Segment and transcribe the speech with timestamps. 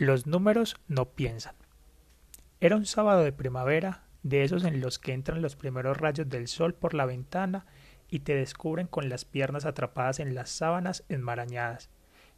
[0.00, 1.54] Los números no piensan.
[2.58, 6.48] Era un sábado de primavera, de esos en los que entran los primeros rayos del
[6.48, 7.66] sol por la ventana
[8.08, 11.90] y te descubren con las piernas atrapadas en las sábanas enmarañadas,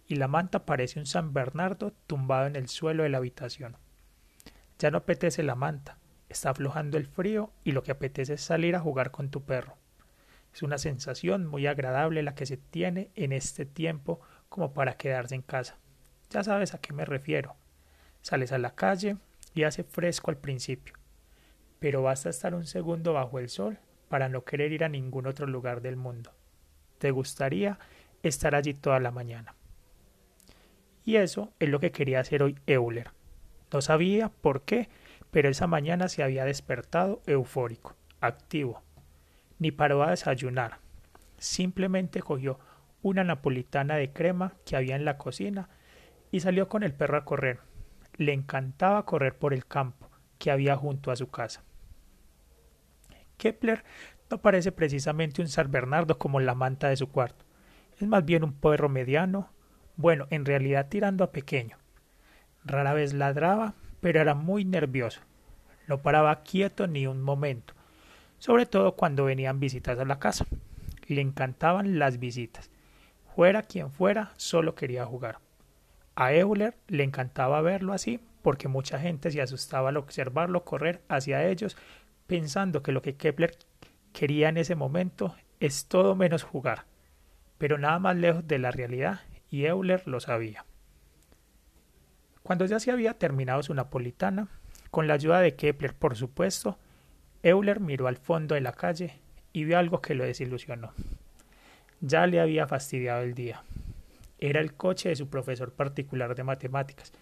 [0.08, 3.76] y la manta parece un San Bernardo tumbado en el suelo de la habitación.
[4.80, 5.98] Ya no apetece la manta,
[6.28, 9.76] está aflojando el frío y lo que apetece es salir a jugar con tu perro.
[10.52, 15.36] Es una sensación muy agradable la que se tiene en este tiempo como para quedarse
[15.36, 15.78] en casa.
[16.32, 17.56] Ya sabes a qué me refiero.
[18.22, 19.18] Sales a la calle
[19.54, 20.94] y hace fresco al principio,
[21.78, 25.46] pero basta estar un segundo bajo el sol para no querer ir a ningún otro
[25.46, 26.32] lugar del mundo.
[26.98, 27.78] Te gustaría
[28.22, 29.54] estar allí toda la mañana.
[31.04, 33.10] Y eso es lo que quería hacer hoy Euler.
[33.70, 34.88] No sabía por qué,
[35.30, 38.82] pero esa mañana se había despertado eufórico, activo.
[39.58, 40.78] Ni paró a desayunar.
[41.38, 42.58] Simplemente cogió
[43.02, 45.68] una napolitana de crema que había en la cocina
[46.32, 47.60] y salió con el perro a correr.
[48.16, 51.62] Le encantaba correr por el campo que había junto a su casa.
[53.36, 53.84] Kepler
[54.30, 57.44] no parece precisamente un San Bernardo como la manta de su cuarto.
[58.00, 59.50] Es más bien un perro mediano,
[59.96, 61.76] bueno, en realidad tirando a pequeño.
[62.64, 65.20] Rara vez ladraba, pero era muy nervioso.
[65.86, 67.74] No paraba quieto ni un momento,
[68.38, 70.46] sobre todo cuando venían visitas a la casa.
[71.08, 72.70] Le encantaban las visitas.
[73.34, 75.38] Fuera quien fuera, solo quería jugar.
[76.14, 81.46] A Euler le encantaba verlo así porque mucha gente se asustaba al observarlo correr hacia
[81.46, 81.76] ellos
[82.26, 83.56] pensando que lo que Kepler
[84.12, 86.84] quería en ese momento es todo menos jugar,
[87.58, 90.64] pero nada más lejos de la realidad y Euler lo sabía.
[92.42, 94.48] Cuando ya se había terminado su napolitana,
[94.90, 96.78] con la ayuda de Kepler por supuesto,
[97.42, 99.20] Euler miró al fondo de la calle
[99.52, 100.92] y vio algo que lo desilusionó.
[102.00, 103.62] Ya le había fastidiado el día.
[104.44, 107.12] Era el coche de su profesor particular de matemáticas,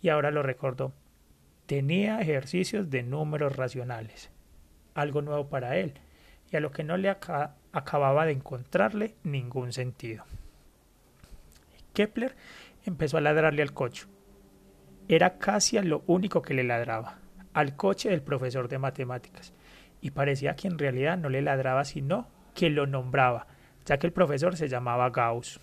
[0.00, 0.94] y ahora lo recordó.
[1.66, 4.30] Tenía ejercicios de números racionales,
[4.94, 5.92] algo nuevo para él,
[6.50, 10.24] y a lo que no le acababa de encontrarle ningún sentido.
[11.92, 12.34] Kepler
[12.86, 14.06] empezó a ladrarle al coche.
[15.08, 17.18] Era casi a lo único que le ladraba,
[17.52, 19.52] al coche del profesor de matemáticas,
[20.00, 23.46] y parecía que en realidad no le ladraba sino que lo nombraba,
[23.84, 25.60] ya que el profesor se llamaba Gauss.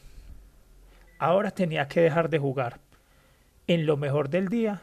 [1.19, 2.80] Ahora tenía que dejar de jugar.
[3.68, 4.81] En lo mejor del día,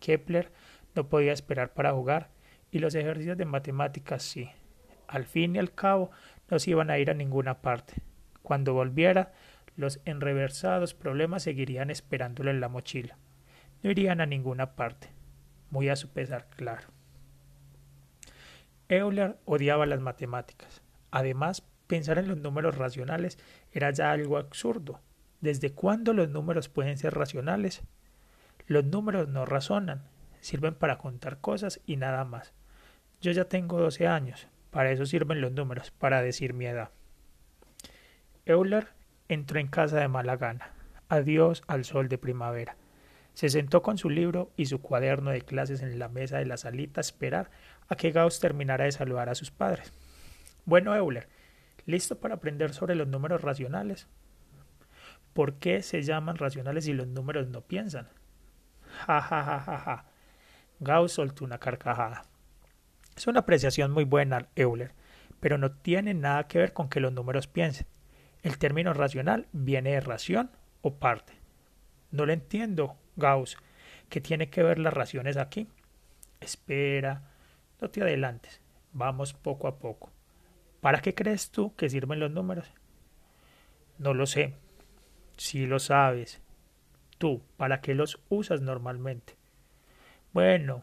[0.00, 0.50] Kepler
[0.94, 2.30] no podía esperar para jugar
[2.70, 4.48] y los ejercicios de matemáticas sí.
[5.06, 6.10] Al fin y al cabo
[6.50, 8.02] no se iban a ir a ninguna parte.
[8.42, 9.34] Cuando volviera,
[9.76, 13.18] los enreversados problemas seguirían esperándolo en la mochila.
[13.82, 15.10] No irían a ninguna parte.
[15.70, 16.88] Muy a su pesar, claro.
[18.88, 20.80] Euler odiaba las matemáticas.
[21.10, 23.38] Además, pensar en los números racionales
[23.70, 25.00] era ya algo absurdo.
[25.40, 27.82] ¿Desde cuándo los números pueden ser racionales?
[28.66, 30.02] Los números no razonan,
[30.40, 32.52] sirven para contar cosas y nada más.
[33.20, 36.90] Yo ya tengo 12 años, para eso sirven los números, para decir mi edad.
[38.44, 38.88] Euler
[39.28, 40.70] entró en casa de mala gana.
[41.08, 42.76] Adiós al sol de primavera.
[43.34, 46.56] Se sentó con su libro y su cuaderno de clases en la mesa de la
[46.56, 47.50] salita a esperar
[47.88, 49.92] a que Gauss terminara de saludar a sus padres.
[50.64, 51.28] Bueno, Euler,
[51.84, 54.08] ¿listo para aprender sobre los números racionales?
[55.36, 58.08] ¿Por qué se llaman racionales si los números no piensan?
[59.06, 60.04] Ja, ja, ja, ja, ja.
[60.80, 62.24] Gauss soltó una carcajada.
[63.14, 64.94] Es una apreciación muy buena, Euler,
[65.38, 67.86] pero no tiene nada que ver con que los números piensen.
[68.42, 71.34] El término racional viene de ración o parte.
[72.10, 73.58] No lo entiendo, Gauss.
[74.08, 75.68] ¿Qué tiene que ver las raciones aquí?
[76.40, 77.30] Espera,
[77.78, 78.62] no te adelantes.
[78.94, 80.10] Vamos poco a poco.
[80.80, 82.72] ¿Para qué crees tú que sirven los números?
[83.98, 84.54] No lo sé,
[85.36, 86.40] si lo sabes.
[87.18, 89.36] Tú, ¿para qué los usas normalmente?
[90.32, 90.82] Bueno,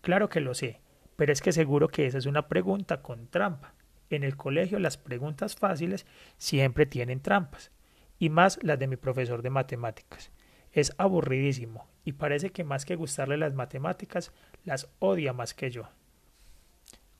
[0.00, 0.80] claro que lo sé,
[1.16, 3.74] pero es que seguro que esa es una pregunta con trampa.
[4.10, 6.06] En el colegio las preguntas fáciles
[6.36, 7.70] siempre tienen trampas,
[8.18, 10.32] y más las de mi profesor de matemáticas.
[10.72, 14.32] Es aburridísimo, y parece que más que gustarle las matemáticas,
[14.64, 15.88] las odia más que yo.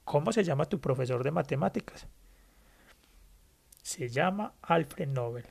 [0.05, 2.09] ¿Cómo se llama tu profesor de matemáticas?
[3.83, 5.45] Se llama Alfred Nobel.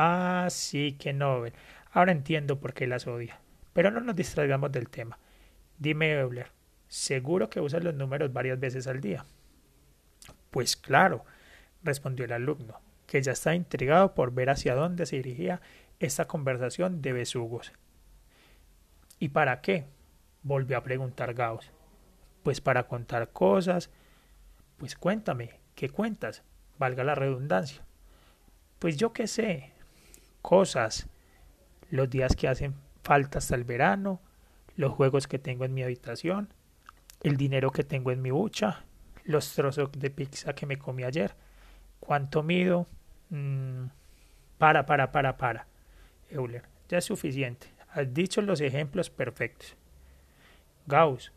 [0.00, 1.54] Ah, sí, que Nobel.
[1.90, 3.40] Ahora entiendo por qué las odia.
[3.72, 5.18] Pero no nos distraigamos del tema.
[5.76, 6.52] Dime, Euler,
[6.86, 9.24] ¿seguro que usas los números varias veces al día?
[10.52, 11.24] Pues claro,
[11.82, 15.60] respondió el alumno, que ya estaba intrigado por ver hacia dónde se dirigía
[15.98, 17.72] esta conversación de besugos.
[19.18, 19.86] ¿Y para qué?
[20.44, 21.72] volvió a preguntar Gauss.
[22.44, 23.90] Pues para contar cosas.
[24.76, 26.44] Pues cuéntame, ¿qué cuentas?
[26.78, 27.84] Valga la redundancia.
[28.78, 29.72] Pues yo qué sé,
[30.48, 31.10] cosas,
[31.90, 34.22] los días que hacen falta hasta el verano,
[34.76, 36.54] los juegos que tengo en mi habitación,
[37.22, 38.86] el dinero que tengo en mi hucha,
[39.24, 41.34] los trozos de pizza que me comí ayer,
[42.00, 42.86] cuánto mido.
[43.28, 43.88] Mm,
[44.56, 45.66] para, para, para, para.
[46.30, 47.66] Euler, ya es suficiente.
[47.90, 49.76] Has dicho los ejemplos perfectos.
[50.86, 51.30] Gauss,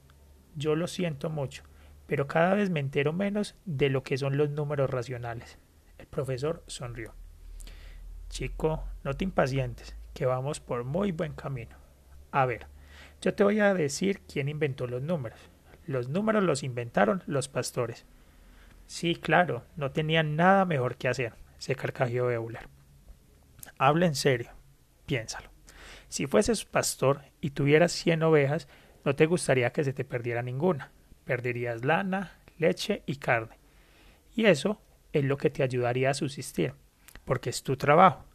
[0.55, 1.63] yo lo siento mucho,
[2.07, 5.59] pero cada vez me entero menos de lo que son los números racionales.
[5.97, 7.13] El profesor sonrió.
[8.31, 11.75] Chico, no te impacientes, que vamos por muy buen camino.
[12.31, 12.67] A ver,
[13.21, 15.37] yo te voy a decir quién inventó los números.
[15.85, 18.05] Los números los inventaron los pastores.
[18.87, 22.69] Sí, claro, no tenían nada mejor que hacer, se carcajeó Euler.
[23.77, 24.51] Habla en serio,
[25.05, 25.49] piénsalo.
[26.07, 28.69] Si fueses pastor y tuvieras cien ovejas,
[29.03, 30.93] no te gustaría que se te perdiera ninguna.
[31.25, 33.59] Perderías lana, leche y carne.
[34.33, 34.81] Y eso
[35.11, 36.75] es lo que te ayudaría a subsistir,
[37.25, 38.25] porque es tu trabajo.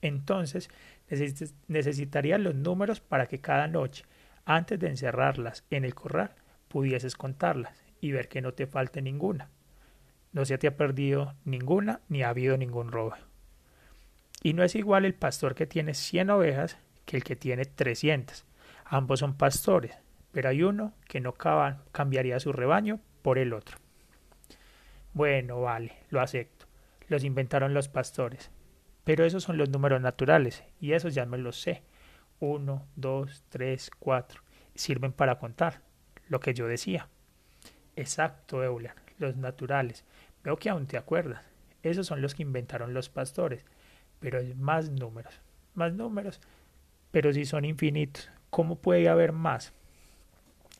[0.00, 0.68] Entonces
[1.68, 4.04] necesitarías los números para que cada noche,
[4.44, 6.34] antes de encerrarlas en el corral,
[6.68, 9.50] pudieses contarlas y ver que no te falte ninguna.
[10.32, 13.14] No se te ha perdido ninguna ni ha habido ningún robo.
[14.42, 18.44] Y no es igual el pastor que tiene cien ovejas que el que tiene trescientas.
[18.84, 19.96] Ambos son pastores,
[20.32, 21.34] pero hay uno que no
[21.92, 23.78] cambiaría su rebaño por el otro.
[25.12, 26.66] Bueno, vale, lo acepto.
[27.08, 28.50] Los inventaron los pastores.
[29.04, 31.82] Pero esos son los números naturales, y esos ya me los sé.
[32.38, 34.42] Uno, dos, tres, cuatro.
[34.74, 35.82] Sirven para contar,
[36.28, 37.08] lo que yo decía.
[37.96, 40.04] Exacto, Euler, los naturales.
[40.42, 41.44] Veo que aún te acuerdas.
[41.82, 43.64] Esos son los que inventaron los pastores.
[44.20, 45.40] Pero hay más números.
[45.74, 46.40] Más números.
[47.10, 49.72] Pero si son infinitos, ¿cómo puede haber más?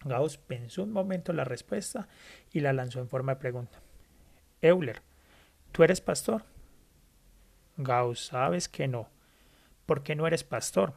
[0.05, 2.09] Gauss pensó un momento la respuesta
[2.53, 3.81] y la lanzó en forma de pregunta.
[4.61, 5.03] Euler,
[5.73, 6.45] ¿tú eres pastor?
[7.77, 9.09] Gauss, sabes que no.
[9.87, 10.95] ¿Por qué no eres pastor?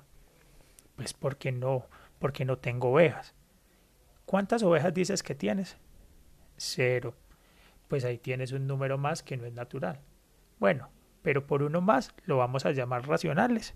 [0.95, 1.86] Pues porque no,
[2.19, 3.33] porque no tengo ovejas.
[4.25, 5.77] ¿Cuántas ovejas dices que tienes?
[6.57, 7.16] Cero.
[7.88, 10.00] Pues ahí tienes un número más que no es natural.
[10.60, 10.89] Bueno,
[11.21, 13.74] pero por uno más lo vamos a llamar racionales.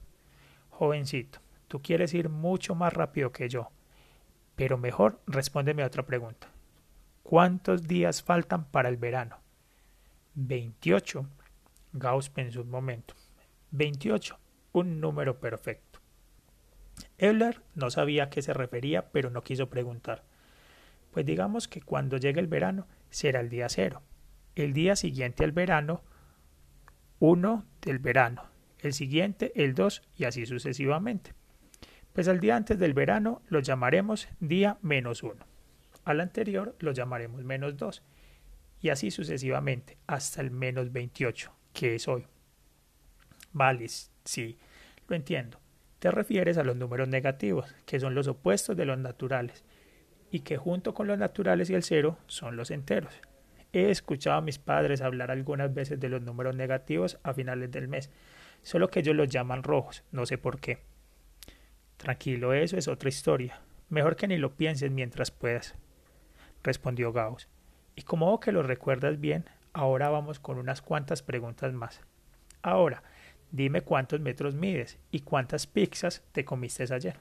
[0.69, 3.71] Jovencito, tú quieres ir mucho más rápido que yo.
[4.55, 6.47] Pero mejor respóndeme a otra pregunta.
[7.23, 9.37] ¿Cuántos días faltan para el verano?
[10.39, 11.27] 28.
[11.93, 13.13] Gauss pensó un momento.
[13.71, 14.39] 28.
[14.71, 15.99] Un número perfecto.
[17.17, 20.23] Euler no sabía a qué se refería, pero no quiso preguntar.
[21.11, 24.01] Pues digamos que cuando llegue el verano será el día cero.
[24.55, 26.03] El día siguiente al verano,
[27.19, 28.45] 1 del verano.
[28.79, 31.33] El siguiente, el 2 y así sucesivamente.
[32.13, 35.35] Pues al día antes del verano lo llamaremos día menos 1.
[36.05, 38.03] Al anterior lo llamaremos menos 2
[38.81, 42.25] y así sucesivamente hasta el menos 28, que es hoy.
[43.51, 43.87] Vale,
[44.25, 44.57] sí,
[45.07, 45.59] lo entiendo.
[45.99, 49.65] Te refieres a los números negativos, que son los opuestos de los naturales,
[50.31, 53.13] y que junto con los naturales y el cero son los enteros.
[53.73, 57.87] He escuchado a mis padres hablar algunas veces de los números negativos a finales del
[57.87, 58.09] mes,
[58.61, 60.79] solo que ellos los llaman rojos, no sé por qué.
[61.97, 63.59] Tranquilo, eso es otra historia.
[63.89, 65.75] Mejor que ni lo pienses mientras puedas,
[66.63, 67.49] respondió Gauss.
[67.99, 69.43] Y como que lo recuerdas bien,
[69.73, 71.99] ahora vamos con unas cuantas preguntas más.
[72.61, 73.03] Ahora,
[73.51, 77.17] dime cuántos metros mides y cuántas pizzas te comiste ayer.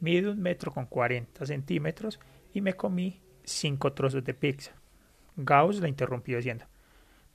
[0.00, 2.20] Mido un metro con cuarenta centímetros
[2.52, 4.72] y me comí cinco trozos de pizza.
[5.34, 6.66] Gauss la interrumpió diciendo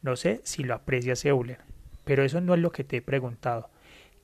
[0.03, 1.57] No sé si lo aprecias, Euler,
[2.03, 3.71] pero eso no es lo que te he preguntado.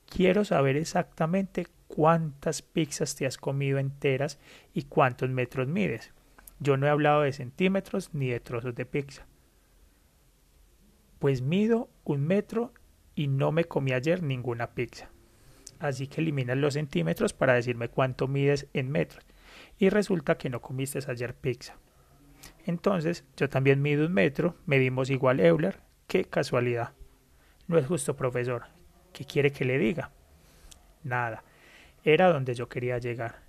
[0.08, 4.38] Quiero saber exactamente cuántas pizzas te has comido enteras
[4.74, 6.12] y cuántos metros mides.
[6.58, 9.26] Yo no he hablado de centímetros ni de trozos de pizza.
[11.18, 12.72] Pues mido un metro
[13.14, 15.10] y no me comí ayer ninguna pizza.
[15.78, 19.24] Así que eliminas los centímetros para decirme cuánto mides en metros.
[19.78, 21.76] Y resulta que no comiste ayer pizza.
[22.64, 25.80] Entonces, yo también mido un metro, medimos igual Euler.
[26.06, 26.92] Qué casualidad.
[27.66, 28.64] No es justo, profesor.
[29.12, 30.12] ¿Qué quiere que le diga?
[31.02, 31.42] Nada.
[32.04, 33.45] Era donde yo quería llegar.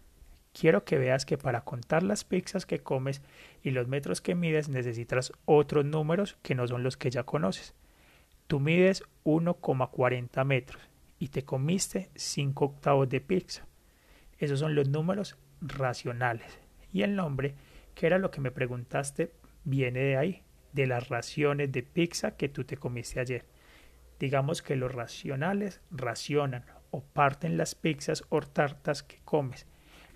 [0.59, 3.21] Quiero que veas que para contar las pizzas que comes
[3.61, 7.75] y los metros que mides necesitas otros números que no son los que ya conoces.
[8.47, 10.81] Tú mides 1,40 metros
[11.19, 13.67] y te comiste 5 octavos de pizza.
[14.39, 16.57] Esos son los números racionales.
[16.91, 17.53] Y el nombre,
[17.93, 19.31] que era lo que me preguntaste,
[19.63, 23.45] viene de ahí, de las raciones de pizza que tú te comiste ayer.
[24.19, 29.67] Digamos que los racionales racionan o parten las pizzas o tartas que comes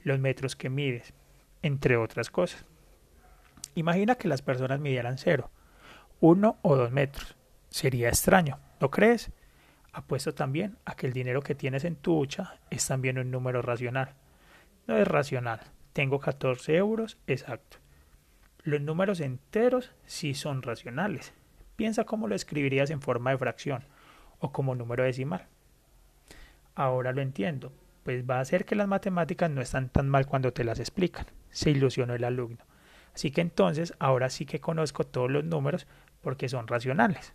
[0.03, 1.13] los metros que mides,
[1.61, 2.65] entre otras cosas.
[3.75, 5.49] Imagina que las personas midieran cero,
[6.19, 7.35] uno o dos metros.
[7.69, 9.31] Sería extraño, ¿no crees?
[9.93, 13.61] Apuesto también a que el dinero que tienes en tu hucha es también un número
[13.61, 14.15] racional.
[14.87, 15.61] No es racional.
[15.93, 17.77] Tengo 14 euros, exacto.
[18.63, 21.33] Los números enteros sí son racionales.
[21.75, 23.83] Piensa cómo lo escribirías en forma de fracción
[24.39, 25.47] o como número decimal.
[26.75, 30.53] Ahora lo entiendo, pues va a ser que las matemáticas no están tan mal cuando
[30.53, 31.25] te las explican.
[31.49, 32.65] Se ilusionó el alumno.
[33.13, 35.87] Así que entonces ahora sí que conozco todos los números
[36.21, 37.33] porque son racionales.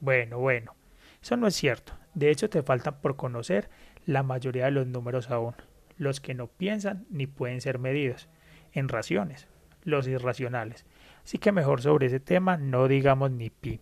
[0.00, 0.74] Bueno, bueno,
[1.22, 1.92] eso no es cierto.
[2.14, 3.68] De hecho, te faltan por conocer
[4.06, 5.54] la mayoría de los números aún,
[5.98, 8.28] los que no piensan ni pueden ser medidos,
[8.72, 9.46] en raciones,
[9.82, 10.86] los irracionales.
[11.24, 13.80] Así que mejor sobre ese tema no digamos ni pi.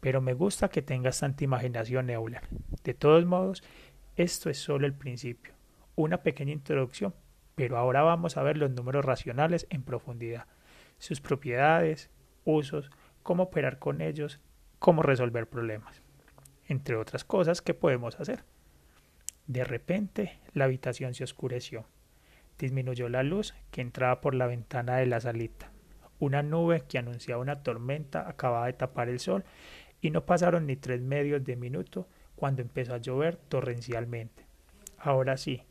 [0.00, 2.42] Pero me gusta que tengas tanta imaginación, Euler.
[2.82, 3.62] De todos modos,
[4.16, 5.54] esto es solo el principio,
[5.94, 7.14] una pequeña introducción,
[7.54, 10.46] pero ahora vamos a ver los números racionales en profundidad,
[10.98, 12.10] sus propiedades,
[12.44, 12.90] usos,
[13.22, 14.40] cómo operar con ellos,
[14.78, 16.02] cómo resolver problemas,
[16.68, 18.44] entre otras cosas que podemos hacer.
[19.46, 21.86] De repente, la habitación se oscureció.
[22.58, 25.72] Disminuyó la luz que entraba por la ventana de la salita.
[26.18, 29.44] Una nube que anunciaba una tormenta acababa de tapar el sol
[30.00, 32.08] y no pasaron ni tres medios de minuto
[32.40, 34.46] cuando empezó a llover torrencialmente.
[34.96, 35.62] Ahora sí,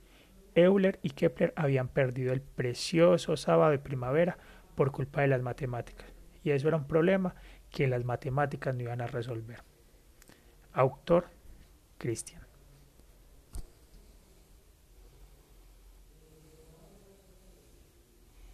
[0.53, 4.37] Euler y Kepler habían perdido el precioso sábado de primavera
[4.75, 7.33] por culpa de las matemáticas, y eso era un problema
[7.71, 9.63] que las matemáticas no iban a resolver.
[10.73, 11.25] Autor
[11.97, 12.48] Cristian.